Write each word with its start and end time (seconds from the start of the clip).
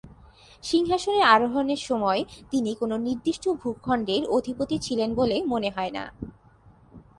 সিংহাসনে 0.63 1.21
আরোহণের 1.33 1.81
সময় 1.89 2.21
তিনি 2.51 2.71
কোনো 2.75 2.95
নির্দিষ্ট 2.97 3.45
ভূখন্ডের 3.61 4.23
অধিপতি 4.29 4.77
ছিলেন 4.79 5.09
বলে 5.15 5.37
মনে 5.45 5.69
হয় 5.75 5.91
না। 5.91 6.03